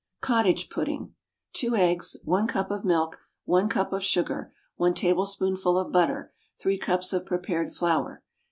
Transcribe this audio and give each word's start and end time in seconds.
Cottage 0.21 0.71
Pudding. 0.71 1.13
Two 1.53 1.75
eggs. 1.75 2.17
One 2.23 2.47
cup 2.47 2.71
of 2.71 2.83
milk. 2.83 3.21
One 3.45 3.69
cup 3.69 3.93
of 3.93 4.03
sugar. 4.03 4.51
One 4.75 4.95
tablespoonful 4.95 5.77
of 5.77 5.91
butter. 5.91 6.33
Three 6.59 6.79
cups 6.79 7.13
of 7.13 7.23
prepared 7.27 7.71
flour. 7.71 8.23